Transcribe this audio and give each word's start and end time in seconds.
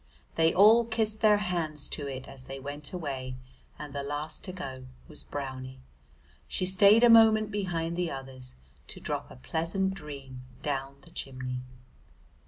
They 0.33 0.51
all 0.51 0.85
kissed 0.85 1.21
their 1.21 1.37
hands 1.37 1.87
to 1.89 2.07
it 2.07 2.27
as 2.27 2.45
they 2.45 2.59
went 2.59 2.91
away, 2.91 3.35
and 3.77 3.93
the 3.93 4.01
last 4.01 4.43
to 4.45 4.51
go 4.51 4.87
was 5.07 5.21
Brownie. 5.21 5.79
She 6.47 6.65
stayed 6.65 7.03
a 7.03 7.07
moment 7.07 7.51
behind 7.51 7.95
the 7.95 8.09
others 8.09 8.55
to 8.87 8.99
drop 8.99 9.29
a 9.29 9.35
pleasant 9.35 9.93
dream 9.93 10.41
down 10.63 10.95
the 11.03 11.11
chimney. 11.11 11.61